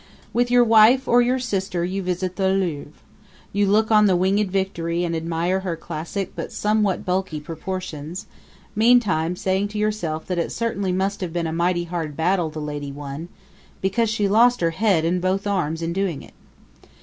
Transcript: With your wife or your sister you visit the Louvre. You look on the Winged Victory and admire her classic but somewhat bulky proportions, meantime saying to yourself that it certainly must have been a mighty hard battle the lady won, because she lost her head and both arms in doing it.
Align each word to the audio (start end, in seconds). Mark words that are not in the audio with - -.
With 0.33 0.49
your 0.49 0.63
wife 0.63 1.07
or 1.07 1.21
your 1.21 1.37
sister 1.37 1.85
you 1.85 2.01
visit 2.01 2.35
the 2.35 2.49
Louvre. 2.49 2.99
You 3.53 3.67
look 3.67 3.91
on 3.91 4.07
the 4.07 4.15
Winged 4.15 4.49
Victory 4.49 5.03
and 5.03 5.15
admire 5.15 5.59
her 5.59 5.75
classic 5.75 6.31
but 6.35 6.51
somewhat 6.51 7.05
bulky 7.05 7.39
proportions, 7.39 8.25
meantime 8.75 9.35
saying 9.35 9.67
to 9.67 9.77
yourself 9.77 10.25
that 10.25 10.39
it 10.39 10.51
certainly 10.51 10.91
must 10.91 11.21
have 11.21 11.31
been 11.33 11.45
a 11.45 11.53
mighty 11.53 11.83
hard 11.83 12.17
battle 12.17 12.49
the 12.49 12.59
lady 12.59 12.91
won, 12.91 13.29
because 13.79 14.09
she 14.09 14.27
lost 14.27 14.59
her 14.61 14.71
head 14.71 15.05
and 15.05 15.21
both 15.21 15.45
arms 15.45 15.83
in 15.83 15.93
doing 15.93 16.23
it. 16.23 16.33